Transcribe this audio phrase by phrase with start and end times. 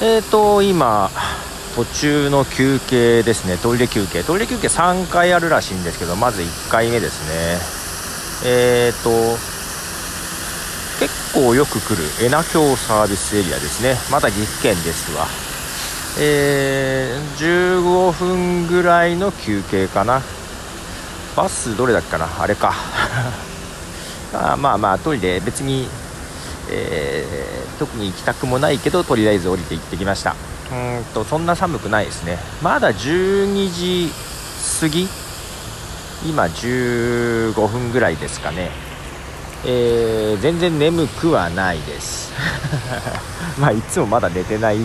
[0.00, 1.10] えっ、ー、と今
[1.74, 3.56] 途中の休憩ですね。
[3.58, 4.22] トイレ休憩。
[4.22, 7.20] トイレ休憩3回あるらしいんですけどまず1回目です
[8.44, 8.50] ね。
[8.50, 9.10] えっ、ー、と
[10.98, 13.96] 結構よく来る恵那京サービスエリアですね。
[14.10, 15.26] まだ岐阜県ですわ。
[16.18, 20.22] えー、15分ぐらいの休憩かな。
[21.36, 22.26] バスどれだっけかな？
[22.40, 22.72] あれか。
[24.32, 25.88] あまあまあトイレ別に、
[26.70, 30.34] えー、特に行きたくもないけどとりあえず降りて行ってきました。
[30.72, 32.38] うんとそんな寒くないですね。
[32.62, 34.10] まだ12時
[34.80, 35.08] 過ぎ？
[36.26, 38.70] 今15分ぐらいですかね。
[39.64, 42.32] えー、全然眠くはないです。
[43.58, 44.78] まあいつもまだ寝てない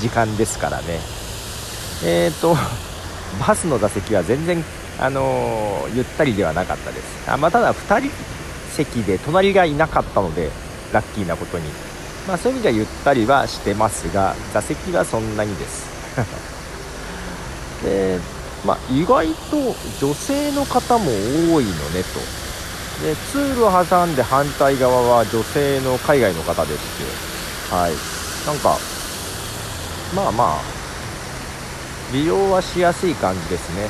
[0.00, 1.00] 時間ですからね。
[2.04, 2.56] えっ、ー、と
[3.46, 4.64] バスの座席は全然
[4.98, 7.30] あのー、ゆったりではなかったです。
[7.30, 8.10] あ、まあ、ただ2人
[8.72, 10.50] 席で隣がいなかったので
[10.92, 11.64] ラッキーなことに、
[12.26, 15.86] まあ、そういう意味ではゆったりはしてますが座席はそんなにです。
[17.84, 18.18] で、
[18.64, 21.10] まあ、意外と女性の方も
[21.54, 22.20] 多いのねと。
[23.04, 27.92] で通路を挟んで反対側は女性の海外の方でしてはい。
[28.46, 28.78] なんか
[30.14, 30.76] まあまあ
[32.12, 33.88] 利用はしやすい感じですね。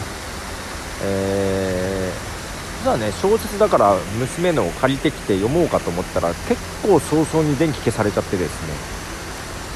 [1.03, 2.36] えー、
[2.83, 8.75] 実はね小説だから娘のを借りてきて読もうかと思ったら結構早々に電気消されちゃってですね。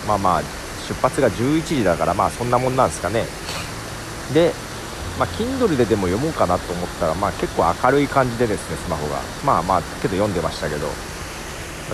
[0.06, 0.42] まあまあ
[0.88, 3.24] 出発が11時だからまあそんなもんなんですかね。
[4.34, 4.52] で
[5.18, 9.20] まあ、Kindle ででも読もうかなと思ったら、まあ、結構明るい感じでですねスマホが。
[9.44, 10.86] まあまあけど読んでましたけど。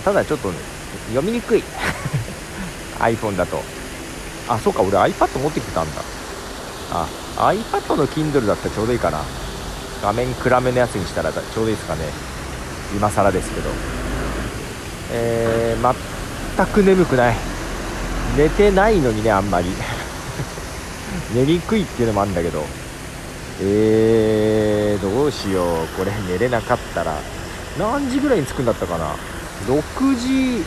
[0.01, 0.57] ただちょっと、ね、
[1.09, 1.63] 読みにくい。
[2.99, 3.61] iPhone だと。
[4.47, 6.01] あそうか俺 iPad 持ってきてたんだ。
[6.91, 7.07] あ
[7.51, 9.19] iPad の Kindle だったらちょうどいいかな。
[10.01, 12.01] 画面暗めのやつにしたらちょうどいいですかね。
[12.95, 13.69] 今更ですけど。
[15.11, 15.95] えー、
[16.55, 17.35] 全く眠くない。
[18.37, 19.69] 寝てないのにねあんまり。
[21.33, 22.63] 寝にくいっていうのもあるんだけど。
[23.61, 25.87] えー、どうしよう。
[25.97, 27.13] これ寝れなかったら。
[27.79, 29.15] 何時ぐらいに着くんだったかな。
[29.67, 30.63] 6時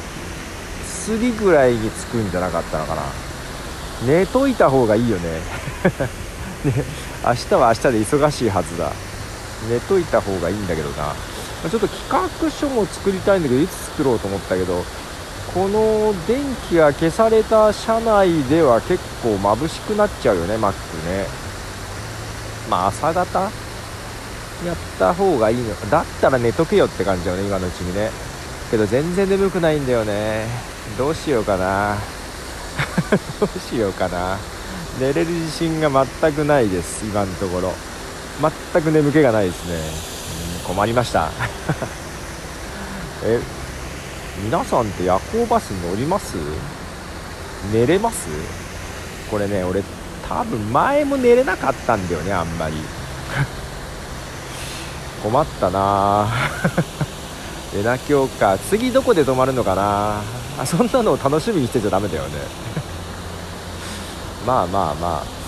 [1.07, 3.03] 過ぎぐらいに着くんじゃなかったのかな。
[4.07, 5.41] 寝といた方がいいよね。
[6.65, 6.85] ね
[7.25, 8.93] 明日は明日で忙しいはずだ。
[9.69, 11.15] 寝といた方がいいんだけどな。
[11.69, 14.83] ちょっと企画書も作りたいんだけどいつ作ろうと思ったけど
[15.53, 16.41] この電
[16.71, 21.27] 気が消された車内では結構眩しくなっちゃうよね Mac ね。
[22.71, 23.51] まあ朝方？
[24.65, 25.75] やった方がいいの。
[25.91, 28.11] だったら寝とけよって感じだよね今のうちにね。
[28.71, 30.47] けど全然眠くないんだよね。
[30.97, 31.97] どうしようかな。
[33.41, 34.39] どうしようかな。
[35.01, 37.90] 寝れる自信が全くないです今のところ。
[38.41, 38.51] 全
[38.83, 39.75] く眠気がないですね。
[39.75, 41.29] うん困りました。
[43.25, 43.41] え
[44.45, 46.37] 皆さんって夜行バス乗ります？
[47.73, 48.29] 寝れます？
[49.31, 49.83] これね俺
[50.29, 52.75] 多分前も寝れなかったんだよねあんまり。
[55.23, 56.29] 困ったな。
[57.75, 60.21] 寝なきょうか次どこで泊まるのかな。
[60.59, 62.31] あそんなのを楽しみにしてちゃダメだよね。
[64.47, 65.40] まあまあまあ。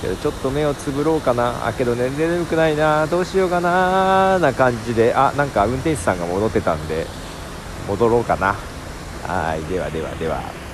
[0.00, 1.66] けどちょっと目をつぶろうかな。
[1.66, 3.06] あけど寝れ眠くないな。
[3.06, 4.38] どうしようかな。
[4.38, 5.14] な感じで。
[5.14, 7.06] あなんか運転手さんが戻ってたんで
[7.88, 8.54] 戻ろうかな。
[9.26, 10.67] はいではではでは。